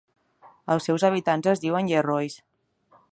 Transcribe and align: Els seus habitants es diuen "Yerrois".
Els 0.75 0.87
seus 0.89 1.05
habitants 1.09 1.51
es 1.53 1.63
diuen 1.67 1.93
"Yerrois". 1.93 2.39